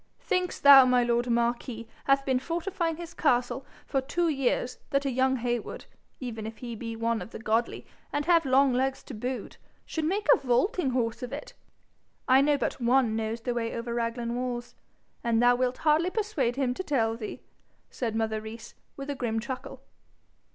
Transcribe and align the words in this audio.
'Thinks 0.17 0.59
thou 0.59 0.83
my 0.83 1.03
lord 1.03 1.29
marquis 1.29 1.87
hath 2.05 2.25
been 2.25 2.39
fortifying 2.39 2.95
his 2.97 3.13
castle 3.13 3.67
for 3.85 4.01
two 4.01 4.27
years 4.29 4.79
that 4.89 5.05
a 5.05 5.11
young 5.11 5.35
Heywood, 5.35 5.85
even 6.19 6.47
if 6.47 6.57
he 6.57 6.73
be 6.75 6.95
one 6.95 7.21
of 7.21 7.29
the 7.29 7.37
godly, 7.37 7.85
and 8.11 8.25
have 8.25 8.43
long 8.43 8.73
legs 8.73 9.03
to 9.03 9.13
boot, 9.13 9.59
should 9.85 10.05
make 10.05 10.25
a 10.33 10.37
vaulting 10.37 10.89
horse 10.89 11.21
of 11.21 11.31
it? 11.31 11.53
I 12.27 12.41
know 12.41 12.57
but 12.57 12.81
one 12.81 13.15
knows 13.15 13.41
the 13.41 13.53
way 13.53 13.75
over 13.75 13.93
Raglan 13.93 14.35
walls, 14.35 14.73
and 15.23 15.39
thou 15.39 15.55
wilt 15.55 15.77
hardly 15.77 16.09
persuade 16.09 16.55
him 16.55 16.73
to 16.73 16.83
tell 16.83 17.15
thee,' 17.15 17.43
said 17.91 18.15
mother 18.15 18.41
Rees, 18.41 18.73
with 18.97 19.11
a 19.11 19.13
grim 19.13 19.39
chuckle. 19.39 19.83